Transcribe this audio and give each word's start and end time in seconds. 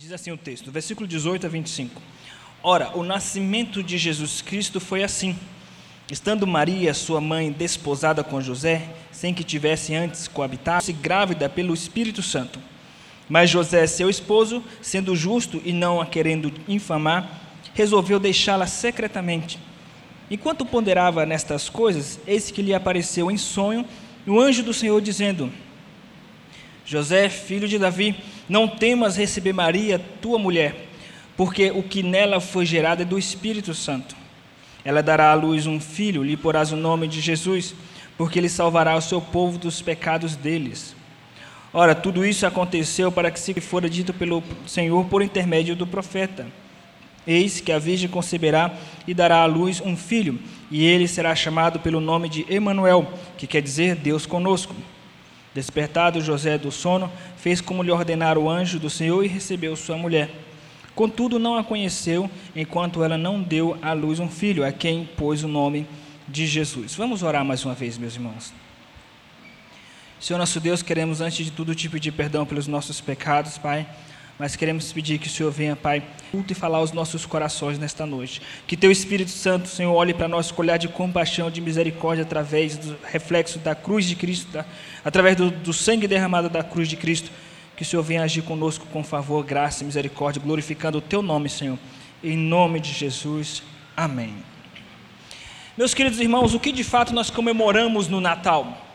Diz 0.00 0.12
assim 0.12 0.30
o 0.30 0.36
texto, 0.38 0.70
versículo 0.70 1.06
18 1.06 1.44
a 1.44 1.50
25. 1.50 2.00
Ora, 2.62 2.96
o 2.96 3.04
nascimento 3.04 3.82
de 3.82 3.98
Jesus 3.98 4.40
Cristo 4.40 4.80
foi 4.80 5.04
assim. 5.04 5.36
Estando 6.10 6.46
Maria, 6.46 6.94
sua 6.94 7.20
mãe, 7.20 7.52
desposada 7.52 8.24
com 8.24 8.40
José, 8.40 8.88
sem 9.12 9.34
que 9.34 9.44
tivesse 9.44 9.94
antes 9.94 10.26
coabitado, 10.26 10.82
se 10.82 10.94
grávida 10.94 11.50
pelo 11.50 11.74
Espírito 11.74 12.22
Santo. 12.22 12.58
Mas 13.28 13.50
José, 13.50 13.86
seu 13.86 14.08
esposo, 14.08 14.64
sendo 14.80 15.14
justo 15.14 15.60
e 15.66 15.70
não 15.70 16.00
a 16.00 16.06
querendo 16.06 16.50
infamar, 16.66 17.60
resolveu 17.74 18.18
deixá-la 18.18 18.66
secretamente. 18.66 19.58
Enquanto 20.30 20.64
ponderava 20.64 21.26
nestas 21.26 21.68
coisas, 21.68 22.18
eis 22.26 22.50
que 22.50 22.62
lhe 22.62 22.72
apareceu 22.72 23.30
em 23.30 23.36
sonho 23.36 23.84
o 24.26 24.40
anjo 24.40 24.62
do 24.62 24.72
Senhor, 24.72 24.98
dizendo: 25.02 25.52
José, 26.90 27.28
filho 27.28 27.68
de 27.68 27.78
Davi, 27.78 28.16
não 28.48 28.66
temas 28.66 29.16
receber 29.16 29.52
Maria, 29.52 29.96
tua 30.20 30.40
mulher, 30.40 30.88
porque 31.36 31.70
o 31.70 31.84
que 31.84 32.02
nela 32.02 32.40
foi 32.40 32.66
gerado 32.66 33.02
é 33.02 33.04
do 33.04 33.16
Espírito 33.16 33.72
Santo. 33.72 34.16
Ela 34.84 35.00
dará 35.00 35.30
à 35.30 35.34
luz 35.34 35.68
um 35.68 35.78
filho, 35.78 36.24
lhe 36.24 36.36
porás 36.36 36.72
o 36.72 36.76
nome 36.76 37.06
de 37.06 37.20
Jesus, 37.20 37.76
porque 38.18 38.40
ele 38.40 38.48
salvará 38.48 38.96
o 38.96 39.00
seu 39.00 39.20
povo 39.20 39.56
dos 39.56 39.80
pecados 39.80 40.34
deles. 40.34 40.96
Ora, 41.72 41.94
tudo 41.94 42.26
isso 42.26 42.44
aconteceu 42.44 43.12
para 43.12 43.30
que 43.30 43.38
se 43.38 43.54
fora 43.60 43.88
dito 43.88 44.12
pelo 44.12 44.42
Senhor 44.66 45.04
por 45.04 45.22
intermédio 45.22 45.76
do 45.76 45.86
profeta. 45.86 46.48
Eis 47.24 47.60
que 47.60 47.70
a 47.70 47.78
virgem 47.78 48.08
conceberá 48.08 48.74
e 49.06 49.14
dará 49.14 49.42
à 49.42 49.46
luz 49.46 49.80
um 49.80 49.96
filho, 49.96 50.40
e 50.68 50.84
ele 50.84 51.06
será 51.06 51.36
chamado 51.36 51.78
pelo 51.78 52.00
nome 52.00 52.28
de 52.28 52.44
Emanuel, 52.52 53.12
que 53.38 53.46
quer 53.46 53.62
dizer 53.62 53.94
Deus 53.94 54.26
conosco. 54.26 54.74
Despertado 55.54 56.20
José 56.20 56.56
do 56.56 56.70
sono, 56.70 57.10
fez 57.36 57.60
como 57.60 57.82
lhe 57.82 57.90
ordenara 57.90 58.38
o 58.38 58.48
anjo 58.48 58.78
do 58.78 58.88
Senhor 58.88 59.24
e 59.24 59.28
recebeu 59.28 59.74
sua 59.74 59.96
mulher. 59.96 60.30
Contudo, 60.94 61.38
não 61.38 61.56
a 61.56 61.64
conheceu, 61.64 62.30
enquanto 62.54 63.02
ela 63.02 63.16
não 63.16 63.42
deu 63.42 63.78
à 63.80 63.92
luz 63.92 64.18
um 64.18 64.28
filho, 64.28 64.64
a 64.64 64.72
quem 64.72 65.08
pôs 65.16 65.42
o 65.42 65.48
nome 65.48 65.86
de 66.28 66.46
Jesus. 66.46 66.94
Vamos 66.94 67.22
orar 67.22 67.44
mais 67.44 67.64
uma 67.64 67.74
vez, 67.74 67.98
meus 67.98 68.14
irmãos. 68.14 68.52
Senhor 70.20 70.38
nosso 70.38 70.60
Deus, 70.60 70.82
queremos 70.82 71.20
antes 71.20 71.44
de 71.44 71.50
tudo 71.50 71.74
te 71.74 71.88
pedir 71.88 72.12
perdão 72.12 72.44
pelos 72.44 72.66
nossos 72.66 73.00
pecados, 73.00 73.56
Pai 73.56 73.86
mas 74.40 74.56
queremos 74.56 74.90
pedir 74.90 75.18
que 75.18 75.26
o 75.26 75.30
Senhor 75.30 75.52
venha, 75.52 75.76
Pai, 75.76 76.02
culto 76.30 76.50
e 76.50 76.56
falar 76.56 76.78
aos 76.78 76.92
nossos 76.92 77.26
corações 77.26 77.78
nesta 77.78 78.06
noite. 78.06 78.40
Que 78.66 78.74
Teu 78.74 78.90
Espírito 78.90 79.30
Santo, 79.30 79.68
Senhor, 79.68 79.94
olhe 79.94 80.14
para 80.14 80.26
nós 80.26 80.50
com 80.50 80.62
olhar 80.62 80.78
de 80.78 80.88
compaixão, 80.88 81.50
de 81.50 81.60
misericórdia, 81.60 82.24
através 82.24 82.78
do 82.78 82.96
reflexo 83.04 83.58
da 83.58 83.74
cruz 83.74 84.06
de 84.06 84.16
Cristo, 84.16 84.50
da, 84.50 84.64
através 85.04 85.36
do, 85.36 85.50
do 85.50 85.74
sangue 85.74 86.08
derramado 86.08 86.48
da 86.48 86.64
cruz 86.64 86.88
de 86.88 86.96
Cristo. 86.96 87.30
Que 87.76 87.82
o 87.82 87.84
Senhor 87.84 88.02
venha 88.02 88.22
agir 88.22 88.40
conosco 88.40 88.86
com 88.90 89.04
favor, 89.04 89.44
graça 89.44 89.82
e 89.82 89.86
misericórdia, 89.86 90.40
glorificando 90.42 90.96
o 90.96 91.02
Teu 91.02 91.20
nome, 91.20 91.50
Senhor. 91.50 91.78
Em 92.24 92.34
nome 92.34 92.80
de 92.80 92.94
Jesus. 92.94 93.62
Amém. 93.94 94.32
Meus 95.76 95.92
queridos 95.92 96.18
irmãos, 96.18 96.54
o 96.54 96.60
que 96.60 96.72
de 96.72 96.82
fato 96.82 97.12
nós 97.12 97.28
comemoramos 97.28 98.08
no 98.08 98.22
Natal? 98.22 98.89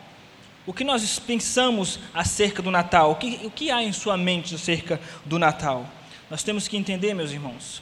O 0.66 0.72
que 0.72 0.82
nós 0.82 1.18
pensamos 1.20 2.00
acerca 2.12 2.60
do 2.60 2.72
Natal? 2.72 3.12
O 3.12 3.14
que, 3.14 3.40
o 3.44 3.50
que 3.50 3.70
há 3.70 3.82
em 3.84 3.92
sua 3.92 4.16
mente 4.16 4.56
acerca 4.56 5.00
do 5.24 5.38
Natal? 5.38 5.86
Nós 6.28 6.42
temos 6.42 6.66
que 6.66 6.76
entender, 6.76 7.14
meus 7.14 7.30
irmãos, 7.30 7.80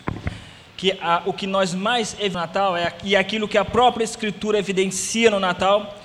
que 0.76 0.92
a, 1.00 1.22
o 1.24 1.32
que 1.32 1.46
nós 1.46 1.72
mais 1.72 2.14
é 2.20 2.28
no 2.28 2.34
Natal 2.34 2.76
é, 2.76 2.92
e 3.02 3.16
aquilo 3.16 3.48
que 3.48 3.56
a 3.56 3.64
própria 3.64 4.04
Escritura 4.04 4.58
evidencia 4.58 5.30
no 5.30 5.40
Natal 5.40 5.98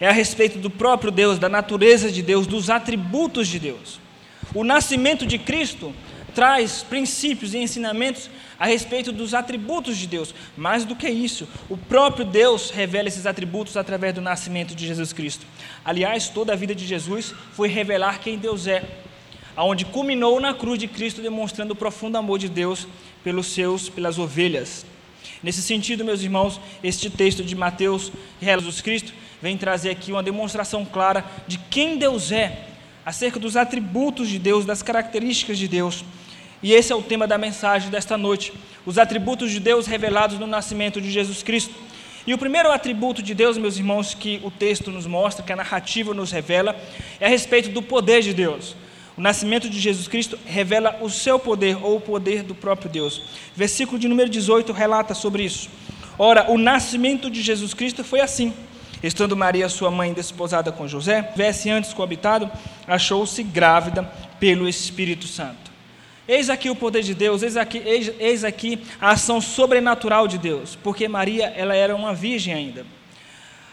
é 0.00 0.08
a 0.08 0.12
respeito 0.12 0.58
do 0.58 0.70
próprio 0.70 1.12
Deus, 1.12 1.38
da 1.38 1.50
natureza 1.50 2.10
de 2.10 2.22
Deus, 2.22 2.46
dos 2.46 2.70
atributos 2.70 3.46
de 3.46 3.58
Deus. 3.58 4.00
O 4.54 4.64
nascimento 4.64 5.26
de 5.26 5.36
Cristo 5.38 5.94
traz 6.34 6.82
princípios 6.82 7.54
e 7.54 7.58
ensinamentos 7.58 8.30
a 8.58 8.66
respeito 8.66 9.12
dos 9.12 9.34
atributos 9.34 9.96
de 9.96 10.06
Deus. 10.06 10.34
Mais 10.56 10.84
do 10.84 10.96
que 10.96 11.08
isso, 11.08 11.48
o 11.68 11.76
próprio 11.76 12.24
Deus 12.24 12.70
revela 12.70 13.08
esses 13.08 13.26
atributos 13.26 13.76
através 13.76 14.14
do 14.14 14.20
nascimento 14.20 14.74
de 14.74 14.86
Jesus 14.86 15.12
Cristo. 15.12 15.46
Aliás, 15.84 16.28
toda 16.28 16.52
a 16.52 16.56
vida 16.56 16.74
de 16.74 16.86
Jesus 16.86 17.34
foi 17.52 17.68
revelar 17.68 18.20
quem 18.20 18.38
Deus 18.38 18.66
é, 18.66 18.84
aonde 19.56 19.84
culminou 19.84 20.40
na 20.40 20.54
cruz 20.54 20.78
de 20.78 20.88
Cristo 20.88 21.20
demonstrando 21.20 21.72
o 21.72 21.76
profundo 21.76 22.16
amor 22.16 22.38
de 22.38 22.48
Deus 22.48 22.86
pelos 23.22 23.46
seus, 23.48 23.88
pelas 23.88 24.18
ovelhas. 24.18 24.86
Nesse 25.42 25.62
sentido, 25.62 26.04
meus 26.04 26.22
irmãos, 26.22 26.60
este 26.82 27.10
texto 27.10 27.42
de 27.42 27.54
Mateus, 27.54 28.12
Jesus 28.40 28.80
Cristo, 28.80 29.12
vem 29.40 29.56
trazer 29.56 29.90
aqui 29.90 30.12
uma 30.12 30.22
demonstração 30.22 30.84
clara 30.84 31.24
de 31.48 31.58
quem 31.58 31.98
Deus 31.98 32.30
é, 32.30 32.66
acerca 33.04 33.40
dos 33.40 33.56
atributos 33.56 34.28
de 34.28 34.38
Deus, 34.38 34.64
das 34.64 34.82
características 34.82 35.58
de 35.58 35.66
Deus. 35.66 36.04
E 36.62 36.72
esse 36.72 36.92
é 36.92 36.96
o 36.96 37.02
tema 37.02 37.26
da 37.26 37.36
mensagem 37.36 37.90
desta 37.90 38.16
noite: 38.16 38.52
os 38.86 38.98
atributos 38.98 39.50
de 39.50 39.58
Deus 39.58 39.86
revelados 39.86 40.38
no 40.38 40.46
nascimento 40.46 41.00
de 41.00 41.10
Jesus 41.10 41.42
Cristo. 41.42 41.74
E 42.24 42.32
o 42.32 42.38
primeiro 42.38 42.70
atributo 42.70 43.20
de 43.20 43.34
Deus, 43.34 43.58
meus 43.58 43.76
irmãos, 43.76 44.14
que 44.14 44.40
o 44.44 44.50
texto 44.50 44.92
nos 44.92 45.06
mostra, 45.06 45.44
que 45.44 45.52
a 45.52 45.56
narrativa 45.56 46.14
nos 46.14 46.30
revela, 46.30 46.76
é 47.18 47.26
a 47.26 47.28
respeito 47.28 47.70
do 47.70 47.82
poder 47.82 48.22
de 48.22 48.32
Deus. 48.32 48.76
O 49.16 49.20
nascimento 49.20 49.68
de 49.68 49.78
Jesus 49.78 50.06
Cristo 50.06 50.38
revela 50.46 50.98
o 51.02 51.10
seu 51.10 51.38
poder, 51.38 51.76
ou 51.82 51.96
o 51.96 52.00
poder 52.00 52.44
do 52.44 52.54
próprio 52.54 52.88
Deus. 52.88 53.22
Versículo 53.56 53.98
de 53.98 54.06
número 54.06 54.30
18 54.30 54.72
relata 54.72 55.14
sobre 55.14 55.42
isso. 55.42 55.68
Ora, 56.16 56.50
o 56.50 56.56
nascimento 56.56 57.28
de 57.28 57.42
Jesus 57.42 57.74
Cristo 57.74 58.04
foi 58.04 58.20
assim. 58.20 58.54
Estando 59.02 59.36
Maria, 59.36 59.68
sua 59.68 59.90
mãe, 59.90 60.12
desposada 60.12 60.70
com 60.70 60.86
José, 60.86 61.22
tivesse 61.22 61.68
antes 61.68 61.92
coabitado, 61.92 62.48
achou-se 62.86 63.42
grávida 63.42 64.04
pelo 64.38 64.68
Espírito 64.68 65.26
Santo. 65.26 65.61
Eis 66.26 66.48
aqui 66.48 66.70
o 66.70 66.76
poder 66.76 67.02
de 67.02 67.14
Deus, 67.14 67.42
eis 67.42 67.56
aqui, 67.56 67.82
eis, 67.84 68.12
eis 68.20 68.44
aqui 68.44 68.80
a 69.00 69.10
ação 69.10 69.40
sobrenatural 69.40 70.28
de 70.28 70.38
Deus, 70.38 70.78
porque 70.80 71.08
Maria 71.08 71.46
ela 71.46 71.74
era 71.74 71.96
uma 71.96 72.14
virgem 72.14 72.54
ainda. 72.54 72.86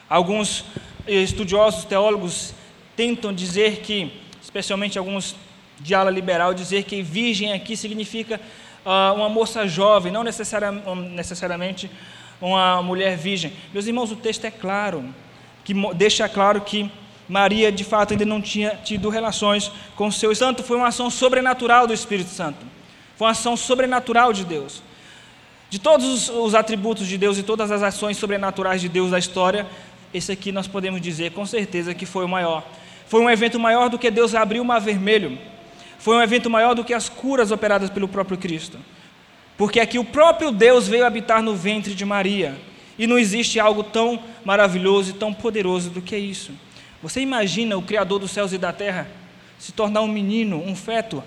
Alguns 0.10 0.66
estudiosos, 1.08 1.86
teólogos, 1.86 2.54
tentam 2.96 3.32
dizer 3.32 3.82
que, 3.82 4.12
especialmente 4.42 4.98
alguns 4.98 5.36
de 5.80 5.94
ala 5.94 6.10
liberal, 6.10 6.54
dizer 6.54 6.84
que 6.84 7.02
virgem 7.04 7.54
aqui 7.54 7.78
significa 7.78 8.42
uh, 8.84 9.14
uma 9.16 9.30
moça 9.30 9.68
jovem, 9.68 10.12
não 10.12 10.24
necessariamente 10.24 11.90
uma 12.42 12.82
mulher 12.82 13.16
virgem. 13.16 13.54
Meus 13.72 13.86
irmãos, 13.86 14.12
o 14.12 14.16
texto 14.16 14.46
é 14.46 14.52
claro, 14.52 15.06
que 15.64 15.74
deixa 15.94 16.28
claro 16.28 16.62
que 16.62 16.92
Maria, 17.30 17.72
de 17.72 17.84
fato, 17.84 18.12
ainda 18.12 18.26
não 18.26 18.42
tinha 18.42 18.72
tido 18.84 19.08
relações 19.08 19.72
com 19.96 20.08
o 20.08 20.12
seu 20.12 20.34
santo. 20.34 20.64
Foi 20.64 20.76
uma 20.76 20.88
ação 20.88 21.12
sobrenatural 21.12 21.86
do 21.86 21.94
Espírito 21.94 22.32
Santo. 22.32 22.66
Foi 23.16 23.28
uma 23.28 23.32
ação 23.32 23.56
sobrenatural 23.56 24.34
de 24.34 24.44
Deus. 24.44 24.82
De 25.70 25.78
todos 25.78 26.30
os 26.30 26.56
atributos 26.56 27.06
de 27.06 27.16
Deus 27.16 27.38
e 27.38 27.44
todas 27.44 27.70
as 27.70 27.84
ações 27.84 28.18
sobrenaturais 28.18 28.82
de 28.82 28.90
Deus 28.90 29.12
da 29.12 29.20
história, 29.20 29.68
esse 30.12 30.32
aqui 30.32 30.52
nós 30.52 30.68
podemos 30.68 31.00
dizer 31.00 31.32
com 31.32 31.46
certeza 31.46 31.94
que 31.94 32.08
foi 32.08 32.26
o 32.26 32.28
maior. 32.28 32.64
Foi 33.06 33.22
um 33.22 33.30
evento 33.30 33.60
maior 33.60 33.90
do 33.90 34.00
que 34.00 34.10
Deus 34.10 34.34
abriu 34.34 34.64
o 34.64 34.66
mar 34.66 34.82
vermelho. 34.82 35.38
Foi 36.00 36.16
um 36.16 36.22
evento 36.22 36.50
maior 36.50 36.74
do 36.74 36.84
que 36.84 36.94
as 36.94 37.08
curas 37.08 37.52
operadas 37.52 37.92
pelo 37.92 38.08
próprio 38.08 38.38
Cristo. 38.38 38.80
Porque 39.56 39.80
aqui 39.80 40.00
o 40.00 40.06
próprio 40.06 40.52
Deus 40.52 40.88
veio 40.88 41.06
habitar 41.06 41.44
no 41.44 41.54
ventre 41.54 41.94
de 41.94 42.06
Maria. 42.06 42.58
E 42.98 43.06
não 43.06 43.20
existe 43.20 43.60
algo 43.60 43.84
tão 43.84 44.20
maravilhoso 44.44 45.12
e 45.12 45.14
tão 45.14 45.32
poderoso 45.32 45.92
do 45.92 46.02
que 46.02 46.18
isso. 46.18 46.52
Você 47.02 47.22
imagina 47.22 47.78
o 47.78 47.82
Criador 47.82 48.20
dos 48.20 48.32
céus 48.32 48.52
e 48.54 48.58
da 48.58 48.74
terra 48.74 49.08
se 49.58 49.72
tornar 49.72 50.02
um 50.02 50.08
menino, 50.08 50.58
um 50.58 50.76
feto, 50.76 51.24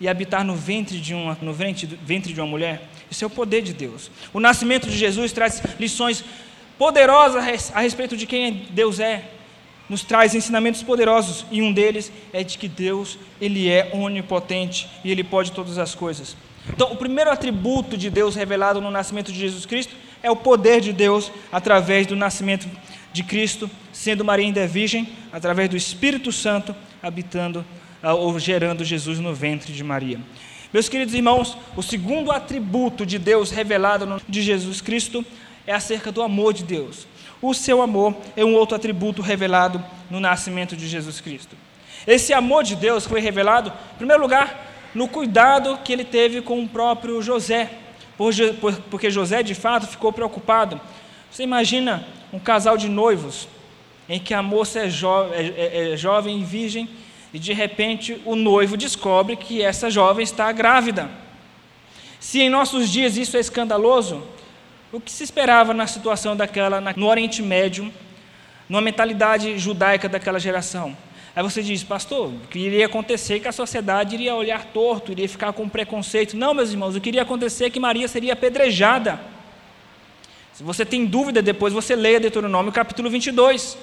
e 0.00 0.08
habitar 0.08 0.44
no 0.44 0.54
ventre 0.54 0.98
de 0.98 1.14
uma, 1.14 1.38
no 1.40 1.52
ventre, 1.52 1.86
ventre 1.86 2.32
de 2.32 2.40
uma 2.40 2.46
mulher? 2.46 2.82
Isso 3.10 3.24
é 3.24 3.26
o 3.26 3.30
poder 3.30 3.62
de 3.62 3.72
Deus. 3.72 4.10
O 4.32 4.40
nascimento 4.40 4.88
de 4.88 4.96
Jesus 4.96 5.32
traz 5.32 5.62
lições 5.78 6.24
poderosas 6.76 7.72
a 7.72 7.80
respeito 7.80 8.16
de 8.16 8.26
quem 8.26 8.66
Deus 8.70 9.00
é. 9.00 9.24
Nos 9.88 10.02
traz 10.02 10.34
ensinamentos 10.34 10.82
poderosos 10.82 11.44
e 11.50 11.60
um 11.60 11.72
deles 11.72 12.10
é 12.32 12.42
de 12.42 12.56
que 12.56 12.68
Deus 12.68 13.18
ele 13.40 13.68
é 13.68 13.90
onipotente 13.92 14.88
e 15.04 15.10
ele 15.10 15.22
pode 15.22 15.52
todas 15.52 15.78
as 15.78 15.94
coisas. 15.94 16.36
Então, 16.68 16.90
o 16.90 16.96
primeiro 16.96 17.30
atributo 17.30 17.96
de 17.96 18.08
Deus 18.08 18.34
revelado 18.34 18.80
no 18.80 18.90
nascimento 18.90 19.30
de 19.30 19.38
Jesus 19.38 19.66
Cristo 19.66 19.94
é 20.22 20.30
o 20.30 20.36
poder 20.36 20.80
de 20.80 20.92
Deus 20.92 21.30
através 21.52 22.06
do 22.06 22.16
nascimento 22.16 22.66
de 23.14 23.22
Cristo, 23.22 23.70
sendo 23.92 24.24
Maria 24.24 24.44
ainda 24.44 24.66
virgem, 24.66 25.08
através 25.32 25.70
do 25.70 25.76
Espírito 25.76 26.32
Santo, 26.32 26.74
habitando 27.00 27.64
ah, 28.02 28.12
ou 28.12 28.36
gerando 28.40 28.84
Jesus 28.84 29.20
no 29.20 29.32
ventre 29.32 29.72
de 29.72 29.84
Maria. 29.84 30.18
Meus 30.72 30.88
queridos 30.88 31.14
irmãos, 31.14 31.56
o 31.76 31.82
segundo 31.82 32.32
atributo 32.32 33.06
de 33.06 33.16
Deus 33.16 33.52
revelado 33.52 34.20
de 34.28 34.42
Jesus 34.42 34.80
Cristo 34.80 35.24
é 35.64 35.72
acerca 35.72 36.10
do 36.10 36.22
amor 36.22 36.52
de 36.52 36.64
Deus. 36.64 37.06
O 37.40 37.54
seu 37.54 37.80
amor 37.80 38.16
é 38.36 38.44
um 38.44 38.56
outro 38.56 38.74
atributo 38.74 39.22
revelado 39.22 39.82
no 40.10 40.18
nascimento 40.18 40.76
de 40.76 40.88
Jesus 40.88 41.20
Cristo. 41.20 41.56
Esse 42.04 42.32
amor 42.32 42.64
de 42.64 42.74
Deus 42.74 43.06
foi 43.06 43.20
revelado, 43.20 43.72
em 43.94 43.96
primeiro 43.96 44.20
lugar, 44.20 44.90
no 44.92 45.06
cuidado 45.06 45.78
que 45.84 45.92
ele 45.92 46.04
teve 46.04 46.42
com 46.42 46.60
o 46.60 46.68
próprio 46.68 47.22
José, 47.22 47.70
porque 48.90 49.08
José 49.08 49.40
de 49.44 49.54
fato 49.54 49.86
ficou 49.86 50.12
preocupado. 50.12 50.80
Você 51.34 51.42
imagina 51.42 52.06
um 52.32 52.38
casal 52.38 52.76
de 52.76 52.88
noivos, 52.88 53.48
em 54.08 54.20
que 54.20 54.32
a 54.32 54.40
moça 54.40 54.78
é, 54.78 54.88
jo 54.88 55.08
é, 55.32 55.42
é, 55.42 55.92
é 55.92 55.96
jovem 55.96 56.40
e 56.40 56.44
virgem, 56.44 56.88
e 57.32 57.40
de 57.40 57.52
repente 57.52 58.22
o 58.24 58.36
noivo 58.36 58.76
descobre 58.76 59.34
que 59.34 59.60
essa 59.60 59.90
jovem 59.90 60.22
está 60.22 60.52
grávida. 60.52 61.10
Se 62.20 62.40
em 62.40 62.48
nossos 62.48 62.88
dias 62.88 63.16
isso 63.16 63.36
é 63.36 63.40
escandaloso, 63.40 64.22
o 64.92 65.00
que 65.00 65.10
se 65.10 65.24
esperava 65.24 65.74
na 65.74 65.88
situação 65.88 66.36
daquela 66.36 66.80
no 66.94 67.08
Oriente 67.08 67.42
Médio, 67.42 67.92
numa 68.68 68.80
mentalidade 68.80 69.58
judaica 69.58 70.08
daquela 70.08 70.38
geração? 70.38 70.96
Aí 71.34 71.42
você 71.42 71.64
diz, 71.64 71.82
pastor, 71.82 72.28
o 72.28 72.46
que 72.48 72.60
iria 72.60 72.86
acontecer 72.86 73.34
é 73.34 73.40
que 73.40 73.48
a 73.48 73.52
sociedade 73.52 74.14
iria 74.14 74.36
olhar 74.36 74.66
torto, 74.66 75.10
iria 75.10 75.28
ficar 75.28 75.52
com 75.52 75.68
preconceito. 75.68 76.36
Não, 76.36 76.54
meus 76.54 76.70
irmãos, 76.70 76.94
o 76.94 77.00
que 77.00 77.08
iria 77.08 77.22
acontecer 77.22 77.64
é 77.64 77.70
que 77.70 77.80
Maria 77.80 78.06
seria 78.06 78.34
apedrejada. 78.34 79.33
Se 80.54 80.62
você 80.62 80.86
tem 80.86 81.04
dúvida, 81.04 81.42
depois 81.42 81.72
você 81.72 81.96
leia 81.96 82.20
Deuteronômio 82.20 82.70
capítulo 82.70 83.10
22. 83.10 83.76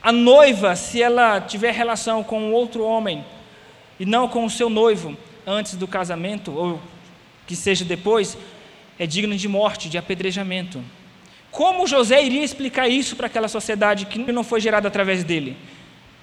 A 0.00 0.12
noiva, 0.12 0.76
se 0.76 1.02
ela 1.02 1.40
tiver 1.40 1.72
relação 1.74 2.22
com 2.22 2.52
outro 2.52 2.84
homem 2.84 3.24
e 3.98 4.06
não 4.06 4.28
com 4.28 4.44
o 4.44 4.50
seu 4.50 4.70
noivo 4.70 5.16
antes 5.44 5.74
do 5.74 5.88
casamento, 5.88 6.52
ou 6.52 6.80
que 7.44 7.56
seja 7.56 7.84
depois, 7.84 8.38
é 9.00 9.04
digna 9.04 9.34
de 9.34 9.48
morte, 9.48 9.88
de 9.88 9.98
apedrejamento. 9.98 10.80
Como 11.50 11.88
José 11.88 12.24
iria 12.24 12.44
explicar 12.44 12.86
isso 12.86 13.16
para 13.16 13.26
aquela 13.26 13.48
sociedade 13.48 14.06
que 14.06 14.16
não 14.30 14.44
foi 14.44 14.60
gerada 14.60 14.86
através 14.86 15.24
dele? 15.24 15.56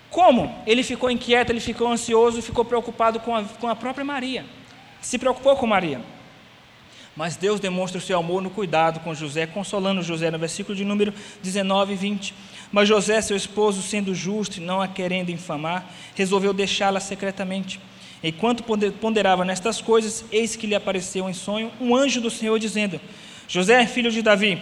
Como? 0.10 0.56
Ele 0.66 0.82
ficou 0.82 1.12
inquieto, 1.12 1.50
ele 1.50 1.60
ficou 1.60 1.92
ansioso, 1.92 2.42
ficou 2.42 2.64
preocupado 2.64 3.20
com 3.20 3.36
a, 3.36 3.44
com 3.44 3.68
a 3.68 3.76
própria 3.76 4.06
Maria. 4.06 4.46
Se 5.02 5.20
preocupou 5.20 5.58
com 5.58 5.68
Maria. 5.68 6.00
Mas 7.18 7.36
Deus 7.36 7.60
demonstra 7.60 7.98
o 7.98 8.02
seu 8.02 8.20
amor 8.20 8.44
no 8.44 8.52
cuidado 8.52 9.00
com 9.00 9.16
José, 9.16 9.48
consolando 9.48 10.04
José 10.04 10.30
no 10.30 10.38
versículo 10.38 10.76
de 10.76 10.86
número 10.86 11.12
19 11.42 11.94
e 11.94 11.96
20. 11.96 12.34
Mas 12.72 12.88
José, 12.88 13.20
seu 13.22 13.36
esposo, 13.36 13.82
sendo 13.82 14.14
justo 14.14 14.58
e 14.58 14.60
não 14.62 14.80
a 14.80 14.88
querendo 14.88 15.32
infamar, 15.32 15.92
resolveu 16.14 16.54
deixá-la 16.54 17.00
secretamente. 17.00 17.80
Enquanto 18.24 18.64
ponderava 19.02 19.44
nestas 19.44 19.82
coisas, 19.82 20.26
eis 20.32 20.56
que 20.56 20.68
lhe 20.68 20.76
apareceu 20.76 21.28
em 21.28 21.34
sonho 21.34 21.72
um 21.82 21.96
anjo 21.96 22.22
do 22.22 22.30
Senhor 22.30 22.60
dizendo: 22.60 23.02
José, 23.48 23.88
filho 23.88 24.12
de 24.12 24.22
Davi, 24.22 24.62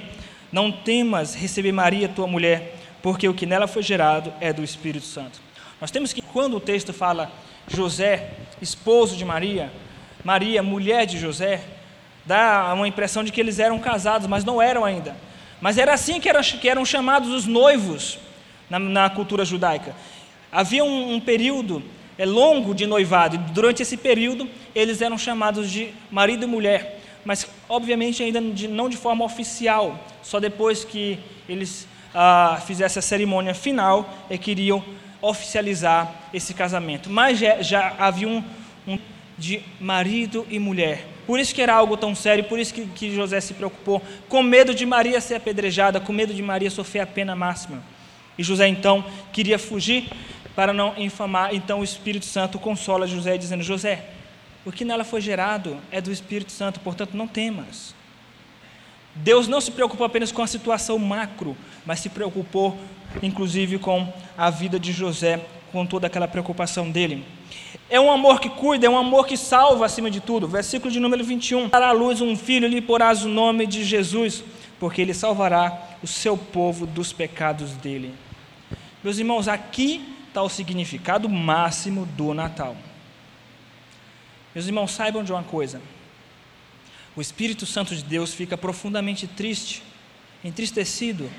não 0.50 0.72
temas 0.72 1.36
receber 1.36 1.74
Maria, 1.74 2.08
tua 2.08 2.26
mulher, 2.26 2.78
porque 3.02 3.28
o 3.28 3.34
que 3.34 3.46
nela 3.46 3.68
foi 3.68 3.84
gerado 3.84 4.32
é 4.40 4.54
do 4.54 4.64
Espírito 4.64 5.06
Santo. 5.06 5.42
Nós 5.82 5.92
temos 5.92 6.14
que, 6.14 6.22
quando 6.22 6.56
o 6.56 6.62
texto 6.62 6.94
fala 6.94 7.30
José, 7.68 8.32
esposo 8.62 9.18
de 9.18 9.26
Maria, 9.26 9.74
Maria, 10.24 10.64
mulher 10.64 11.06
de 11.06 11.20
José, 11.20 11.75
dá 12.26 12.72
uma 12.74 12.88
impressão 12.88 13.24
de 13.24 13.32
que 13.32 13.40
eles 13.40 13.60
eram 13.60 13.80
casados, 13.80 14.28
mas 14.28 14.44
não 14.44 14.62
eram 14.62 14.84
ainda. 14.84 15.16
Mas 15.62 15.78
era 15.78 15.94
assim 15.94 16.20
que 16.20 16.30
eram, 16.30 16.86
chamados 16.86 17.30
os 17.30 17.46
noivos 17.46 18.20
na, 18.70 18.80
na 18.80 19.10
cultura 19.10 19.46
judaica. 19.46 19.96
Havia 20.52 20.84
um, 20.84 21.16
um 21.16 21.20
período 21.20 21.84
é, 22.18 22.26
longo 22.26 22.74
de 22.74 22.86
noivado, 22.86 23.36
e 23.36 23.40
durante 23.40 23.82
esse 23.82 23.98
período 23.98 24.50
eles 24.74 25.02
eram 25.02 25.18
chamados 25.18 25.70
de 25.70 25.90
marido 26.12 26.44
e 26.44 26.48
mulher, 26.48 27.02
mas 27.24 27.48
obviamente 27.68 28.22
ainda 28.22 28.42
de, 28.42 28.68
não 28.68 28.88
de 28.90 28.98
forma 28.98 29.26
oficial, 29.26 30.00
só 30.22 30.40
depois 30.40 30.84
que 30.86 31.20
eles 31.48 31.88
ah, 32.14 32.62
fizessem 32.66 33.00
a 33.00 33.04
cerimônia 33.04 33.54
final 33.54 34.10
é 34.30 34.38
que 34.38 34.52
iriam 34.52 34.84
oficializar 35.22 36.14
esse 36.34 36.54
casamento. 36.54 37.10
Mas 37.10 37.40
já, 37.40 37.62
já 37.62 37.96
havia 37.98 38.28
um, 38.28 38.44
um 38.88 38.98
de 39.38 39.62
marido 39.80 40.46
e 40.50 40.60
mulher. 40.60 41.15
Por 41.26 41.40
isso 41.40 41.54
que 41.54 41.62
era 41.62 41.74
algo 41.74 41.98
tão 41.98 42.14
sério, 42.14 42.44
por 42.44 42.60
isso 42.60 42.74
que, 42.74 42.86
que 42.88 43.16
José 43.16 43.40
se 43.42 43.54
preocupou, 43.54 44.02
com 44.30 44.44
medo 44.44 44.74
de 44.74 44.86
Maria 44.86 45.20
ser 45.20 45.36
apedrejada, 45.36 46.00
com 46.00 46.14
medo 46.14 46.34
de 46.34 46.42
Maria 46.42 46.70
sofrer 46.70 47.02
a 47.02 47.08
pena 47.08 47.36
máxima. 47.36 47.84
E 48.38 48.44
José 48.44 48.68
então 48.68 49.04
queria 49.32 49.58
fugir 49.58 50.10
para 50.56 50.74
não 50.74 50.94
infamar. 50.98 51.54
Então 51.54 51.80
o 51.80 51.84
Espírito 51.84 52.26
Santo 52.26 52.60
consola 52.60 53.08
José, 53.08 53.38
dizendo: 53.38 53.64
José, 53.64 54.10
o 54.66 54.72
que 54.72 54.86
nela 54.86 55.04
foi 55.04 55.22
gerado 55.22 55.78
é 55.92 56.00
do 56.00 56.12
Espírito 56.12 56.52
Santo, 56.52 56.80
portanto 56.80 57.16
não 57.16 57.28
temas. 57.28 57.96
Deus 59.16 59.48
não 59.48 59.62
se 59.62 59.72
preocupou 59.72 60.06
apenas 60.06 60.32
com 60.32 60.42
a 60.42 60.48
situação 60.48 61.00
macro, 61.00 61.56
mas 61.86 62.00
se 62.00 62.10
preocupou 62.10 62.78
inclusive 63.22 63.78
com 63.78 64.12
a 64.38 64.50
vida 64.50 64.80
de 64.80 64.92
José, 64.92 65.46
com 65.72 65.86
toda 65.86 66.08
aquela 66.08 66.28
preocupação 66.28 66.90
dele. 66.90 67.26
É 67.90 68.00
um 68.00 68.12
amor 68.12 68.40
que 68.40 68.50
cuida, 68.50 68.88
é 68.88 68.90
um 68.90 68.98
amor 68.98 69.28
que 69.28 69.38
salva 69.38 69.86
acima 69.86 70.10
de 70.10 70.20
tudo. 70.20 70.48
Versículo 70.48 70.92
de 70.92 71.00
número 71.00 71.24
21. 71.24 71.70
Dará 71.70 71.90
à 71.90 71.92
luz 71.92 72.22
um 72.22 72.36
filho, 72.36 72.68
lhe 72.68 72.82
porás 72.82 73.24
o 73.24 73.30
nome 73.30 73.68
de 73.68 73.84
Jesus, 73.84 74.44
porque 74.80 75.02
ele 75.02 75.14
salvará 75.14 75.98
o 76.02 76.08
seu 76.08 76.36
povo 76.36 76.86
dos 76.86 77.14
pecados 77.14 77.72
dele. 77.74 78.14
Meus 79.04 79.20
irmãos, 79.20 79.48
aqui 79.48 80.02
está 80.28 80.42
o 80.42 80.50
significado 80.50 81.30
máximo 81.30 82.06
do 82.06 82.34
Natal. 82.34 82.76
Meus 84.54 84.68
irmãos, 84.68 84.92
saibam 84.92 85.24
de 85.24 85.32
uma 85.32 85.44
coisa: 85.44 85.82
o 87.16 87.22
Espírito 87.22 87.66
Santo 87.66 87.96
de 87.96 88.04
Deus 88.04 88.34
fica 88.34 88.58
profundamente 88.58 89.28
triste, 89.28 89.84
entristecido, 90.44 91.30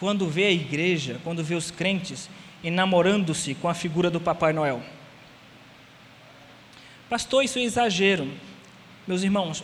quando 0.00 0.28
vê 0.28 0.46
a 0.46 0.50
igreja, 0.50 1.20
quando 1.22 1.44
vê 1.44 1.54
os 1.54 1.70
crentes 1.70 2.28
enamorando-se 2.64 3.54
com 3.54 3.68
a 3.68 3.74
figura 3.74 4.10
do 4.10 4.20
Papai 4.20 4.52
Noel. 4.52 4.82
Pastor, 7.08 7.44
isso 7.44 7.58
é 7.58 7.62
exagero. 7.62 8.28
Meus 9.06 9.22
irmãos, 9.22 9.62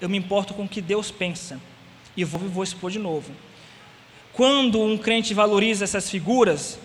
eu 0.00 0.08
me 0.08 0.18
importo 0.18 0.54
com 0.54 0.64
o 0.64 0.68
que 0.68 0.80
Deus 0.80 1.10
pensa. 1.10 1.60
E 2.16 2.24
vou, 2.24 2.40
vou 2.40 2.64
expor 2.64 2.90
de 2.90 2.98
novo. 2.98 3.32
Quando 4.32 4.80
um 4.80 4.98
crente 4.98 5.34
valoriza 5.34 5.84
essas 5.84 6.10
figuras, 6.10 6.78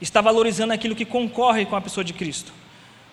está 0.00 0.20
valorizando 0.20 0.72
aquilo 0.72 0.94
que 0.94 1.04
concorre 1.04 1.66
com 1.66 1.76
a 1.76 1.80
pessoa 1.80 2.04
de 2.04 2.12
Cristo. 2.12 2.52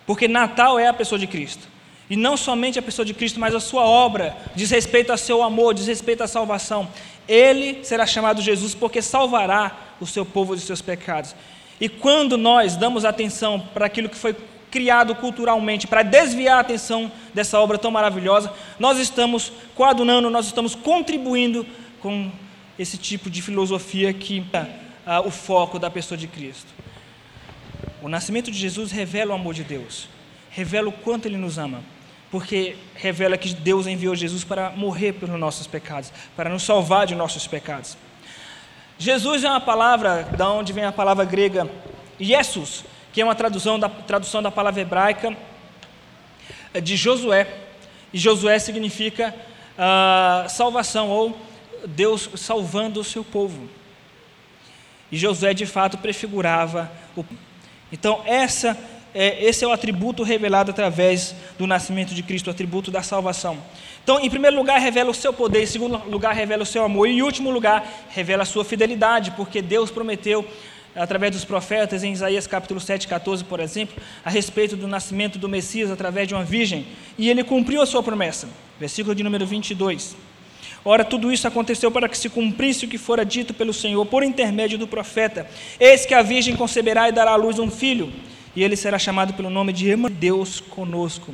Porque 0.06 0.26
Natal 0.28 0.78
é 0.78 0.86
a 0.86 0.94
pessoa 0.94 1.18
de 1.18 1.26
Cristo. 1.26 1.68
E 2.08 2.16
não 2.16 2.36
somente 2.36 2.78
a 2.78 2.82
pessoa 2.82 3.06
de 3.06 3.14
Cristo, 3.14 3.40
mas 3.40 3.54
a 3.54 3.60
sua 3.60 3.84
obra, 3.84 4.36
diz 4.54 4.70
respeito 4.70 5.10
ao 5.10 5.18
seu 5.18 5.42
amor, 5.42 5.74
diz 5.74 5.86
respeito 5.86 6.22
à 6.22 6.26
salvação. 6.26 6.88
Ele 7.28 7.84
será 7.84 8.04
chamado 8.04 8.42
Jesus 8.42 8.74
porque 8.74 9.00
salvará 9.00 9.94
o 10.00 10.06
seu 10.06 10.24
povo 10.24 10.54
dos 10.54 10.64
seus 10.64 10.82
pecados. 10.82 11.34
E 11.80 11.88
quando 11.88 12.36
nós 12.36 12.76
damos 12.76 13.04
atenção 13.04 13.58
para 13.58 13.86
aquilo 13.86 14.08
que 14.08 14.16
foi 14.16 14.36
criado 14.72 15.14
culturalmente 15.14 15.86
para 15.86 16.02
desviar 16.02 16.56
a 16.56 16.60
atenção 16.60 17.12
dessa 17.34 17.60
obra 17.60 17.78
tão 17.78 17.90
maravilhosa, 17.90 18.52
nós 18.78 18.98
estamos 18.98 19.52
coadunando, 19.74 20.30
nós 20.30 20.46
estamos 20.46 20.74
contribuindo 20.74 21.66
com 22.00 22.32
esse 22.78 22.96
tipo 22.96 23.28
de 23.28 23.42
filosofia 23.42 24.12
que 24.12 24.44
é 25.06 25.20
o 25.20 25.30
foco 25.30 25.78
da 25.78 25.90
pessoa 25.90 26.16
de 26.16 26.26
Cristo. 26.26 26.72
O 28.00 28.08
nascimento 28.08 28.50
de 28.50 28.58
Jesus 28.58 28.90
revela 28.90 29.32
o 29.32 29.34
amor 29.34 29.52
de 29.52 29.62
Deus, 29.62 30.08
revela 30.50 30.88
o 30.88 30.92
quanto 30.92 31.26
Ele 31.26 31.36
nos 31.36 31.58
ama, 31.58 31.82
porque 32.30 32.76
revela 32.94 33.36
que 33.36 33.52
Deus 33.52 33.86
enviou 33.86 34.16
Jesus 34.16 34.42
para 34.42 34.70
morrer 34.70 35.12
pelos 35.12 35.38
nossos 35.38 35.66
pecados, 35.66 36.10
para 36.34 36.48
nos 36.48 36.62
salvar 36.62 37.06
de 37.06 37.14
nossos 37.14 37.46
pecados. 37.46 37.96
Jesus 38.98 39.44
é 39.44 39.50
uma 39.50 39.60
palavra, 39.60 40.22
da 40.36 40.50
onde 40.50 40.72
vem 40.72 40.84
a 40.84 40.92
palavra 40.92 41.24
grega 41.24 41.68
Jesus, 42.18 42.84
que 43.12 43.20
é 43.20 43.24
uma 43.24 43.34
tradução 43.34 43.78
da, 43.78 43.88
tradução 43.88 44.42
da 44.42 44.50
palavra 44.50 44.80
hebraica 44.80 45.36
é, 46.72 46.80
de 46.80 46.96
Josué. 46.96 47.46
E 48.12 48.18
Josué 48.18 48.58
significa 48.58 49.34
uh, 49.76 50.48
salvação, 50.48 51.08
ou 51.08 51.36
Deus 51.86 52.28
salvando 52.36 53.00
o 53.00 53.04
seu 53.04 53.22
povo. 53.22 53.68
E 55.10 55.16
Josué, 55.16 55.52
de 55.52 55.66
fato, 55.66 55.98
prefigurava 55.98 56.90
o. 57.16 57.24
Então, 57.92 58.22
essa, 58.24 58.76
é, 59.14 59.44
esse 59.44 59.62
é 59.62 59.68
o 59.68 59.72
atributo 59.72 60.22
revelado 60.22 60.70
através 60.70 61.34
do 61.58 61.66
nascimento 61.66 62.14
de 62.14 62.22
Cristo, 62.22 62.46
o 62.46 62.50
atributo 62.50 62.90
da 62.90 63.02
salvação. 63.02 63.58
Então, 64.02 64.18
em 64.18 64.30
primeiro 64.30 64.56
lugar, 64.56 64.80
revela 64.80 65.10
o 65.10 65.14
seu 65.14 65.32
poder, 65.32 65.62
em 65.62 65.66
segundo 65.66 65.98
lugar, 66.08 66.34
revela 66.34 66.62
o 66.62 66.66
seu 66.66 66.82
amor, 66.82 67.06
e 67.08 67.18
em 67.18 67.22
último 67.22 67.50
lugar, 67.50 67.86
revela 68.08 68.42
a 68.42 68.46
sua 68.46 68.64
fidelidade, 68.64 69.32
porque 69.32 69.60
Deus 69.60 69.90
prometeu 69.90 70.46
através 70.94 71.32
dos 71.32 71.44
profetas, 71.44 72.04
em 72.04 72.12
Isaías 72.12 72.46
capítulo 72.46 72.80
7, 72.80 73.08
14, 73.08 73.44
por 73.44 73.60
exemplo, 73.60 73.96
a 74.24 74.30
respeito 74.30 74.76
do 74.76 74.86
nascimento 74.86 75.38
do 75.38 75.48
Messias 75.48 75.90
através 75.90 76.28
de 76.28 76.34
uma 76.34 76.44
virgem, 76.44 76.86
e 77.18 77.28
ele 77.30 77.42
cumpriu 77.42 77.80
a 77.80 77.86
sua 77.86 78.02
promessa. 78.02 78.48
Versículo 78.78 79.14
de 79.14 79.22
número 79.22 79.46
22. 79.46 80.16
Ora, 80.84 81.04
tudo 81.04 81.32
isso 81.32 81.46
aconteceu 81.46 81.90
para 81.90 82.08
que 82.08 82.18
se 82.18 82.28
cumprisse 82.28 82.84
o 82.84 82.88
que 82.88 82.98
fora 82.98 83.24
dito 83.24 83.54
pelo 83.54 83.72
Senhor 83.72 84.04
por 84.06 84.22
intermédio 84.22 84.76
do 84.76 84.88
profeta: 84.88 85.46
Eis 85.78 86.04
que 86.04 86.14
a 86.14 86.22
virgem 86.22 86.56
conceberá 86.56 87.08
e 87.08 87.12
dará 87.12 87.32
à 87.32 87.36
luz 87.36 87.58
um 87.58 87.70
filho, 87.70 88.12
e 88.54 88.62
ele 88.62 88.76
será 88.76 88.98
chamado 88.98 89.34
pelo 89.34 89.48
nome 89.48 89.72
de 89.72 89.94
Deus 90.10 90.60
conosco. 90.60 91.32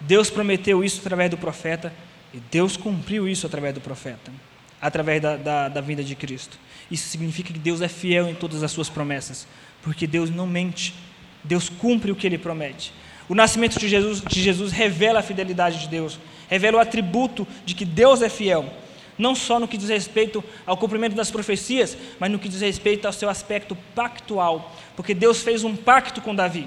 Deus 0.00 0.30
prometeu 0.30 0.82
isso 0.82 1.00
através 1.00 1.30
do 1.30 1.36
profeta, 1.36 1.92
e 2.32 2.38
Deus 2.38 2.76
cumpriu 2.76 3.28
isso 3.28 3.46
através 3.46 3.74
do 3.74 3.80
profeta, 3.80 4.32
através 4.80 5.20
da, 5.20 5.36
da, 5.36 5.68
da 5.68 5.80
vinda 5.80 6.02
de 6.02 6.14
Cristo. 6.14 6.56
Isso 6.92 7.08
significa 7.08 7.50
que 7.50 7.58
Deus 7.58 7.80
é 7.80 7.88
fiel 7.88 8.28
em 8.28 8.34
todas 8.34 8.62
as 8.62 8.70
suas 8.70 8.90
promessas, 8.90 9.46
porque 9.80 10.06
Deus 10.06 10.28
não 10.28 10.46
mente, 10.46 10.94
Deus 11.42 11.70
cumpre 11.70 12.12
o 12.12 12.14
que 12.14 12.26
ele 12.26 12.36
promete. 12.36 12.92
O 13.30 13.34
nascimento 13.34 13.78
de 13.78 13.88
Jesus, 13.88 14.20
de 14.20 14.42
Jesus 14.42 14.72
revela 14.72 15.20
a 15.20 15.22
fidelidade 15.22 15.80
de 15.80 15.88
Deus, 15.88 16.20
revela 16.50 16.76
o 16.76 16.80
atributo 16.80 17.48
de 17.64 17.74
que 17.74 17.86
Deus 17.86 18.20
é 18.20 18.28
fiel. 18.28 18.70
não 19.18 19.34
só 19.34 19.60
no 19.60 19.68
que 19.68 19.76
diz 19.76 19.88
respeito 19.88 20.42
ao 20.66 20.76
cumprimento 20.76 21.14
das 21.14 21.30
profecias, 21.30 21.96
mas 22.18 22.30
no 22.30 22.38
que 22.38 22.48
diz 22.48 22.60
respeito 22.60 23.06
ao 23.06 23.12
seu 23.12 23.28
aspecto 23.28 23.76
pactual, 23.94 24.74
porque 24.96 25.14
Deus 25.14 25.42
fez 25.42 25.64
um 25.64 25.76
pacto 25.76 26.20
com 26.20 26.34
Davi. 26.34 26.66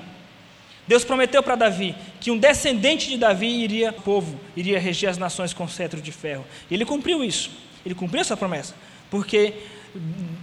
Deus 0.87 1.03
prometeu 1.03 1.41
para 1.43 1.55
Davi 1.55 1.95
que 2.19 2.31
um 2.31 2.37
descendente 2.37 3.09
de 3.09 3.17
Davi 3.17 3.47
iria 3.47 3.91
povo, 3.91 4.39
iria 4.55 4.79
reger 4.79 5.09
as 5.09 5.17
nações 5.17 5.53
com 5.53 5.67
cetro 5.67 6.01
de 6.01 6.11
ferro. 6.11 6.45
E 6.69 6.73
ele 6.73 6.85
cumpriu 6.85 7.23
isso. 7.23 7.51
Ele 7.85 7.95
cumpriu 7.95 8.21
essa 8.21 8.37
promessa, 8.37 8.73
porque 9.09 9.53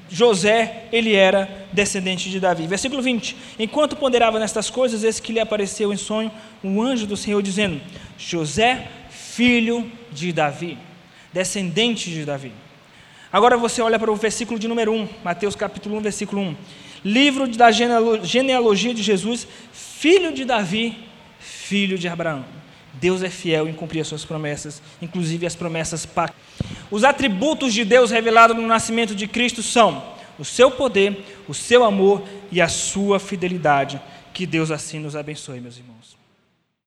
José, 0.08 0.84
ele 0.92 1.14
era 1.14 1.66
descendente 1.72 2.30
de 2.30 2.38
Davi. 2.38 2.66
Versículo 2.66 3.02
20. 3.02 3.36
Enquanto 3.58 3.96
ponderava 3.96 4.38
nestas 4.38 4.70
coisas, 4.70 5.04
eis 5.04 5.20
que 5.20 5.32
lhe 5.32 5.40
apareceu 5.40 5.92
em 5.92 5.96
sonho 5.96 6.30
um 6.62 6.82
anjo 6.82 7.06
do 7.06 7.16
Senhor 7.16 7.42
dizendo: 7.42 7.80
José, 8.18 8.88
filho 9.10 9.90
de 10.10 10.32
Davi, 10.32 10.78
descendente 11.32 12.10
de 12.10 12.24
Davi. 12.24 12.52
Agora 13.32 13.56
você 13.56 13.80
olha 13.80 13.98
para 13.98 14.12
o 14.12 14.16
versículo 14.16 14.58
de 14.58 14.68
número 14.68 14.92
1, 14.92 15.08
Mateus 15.24 15.56
capítulo 15.56 15.96
1, 15.96 16.00
versículo 16.00 16.42
1. 16.42 16.56
Livro 17.04 17.48
da 17.48 17.70
genealogia 17.70 18.92
de 18.92 19.02
Jesus, 19.02 19.48
filho 19.72 20.32
de 20.32 20.44
Davi, 20.44 20.98
filho 21.40 21.98
de 21.98 22.08
Abraão. 22.08 22.44
Deus 22.92 23.22
é 23.22 23.30
fiel 23.30 23.66
em 23.66 23.72
cumprir 23.72 24.00
as 24.00 24.08
suas 24.08 24.24
promessas, 24.24 24.82
inclusive 25.00 25.46
as 25.46 25.56
promessas 25.56 26.04
pactas. 26.04 26.36
Os 26.92 27.04
atributos 27.04 27.72
de 27.72 27.86
Deus 27.86 28.10
revelados 28.10 28.54
no 28.54 28.66
nascimento 28.66 29.14
de 29.14 29.26
Cristo 29.26 29.62
são 29.62 30.04
o 30.38 30.44
seu 30.44 30.70
poder, 30.70 31.24
o 31.48 31.54
seu 31.54 31.84
amor 31.84 32.22
e 32.50 32.60
a 32.60 32.68
sua 32.68 33.18
fidelidade. 33.18 33.98
Que 34.34 34.44
Deus 34.44 34.70
assim 34.70 34.98
nos 34.98 35.16
abençoe, 35.16 35.58
meus 35.58 35.78
irmãos. 35.78 36.21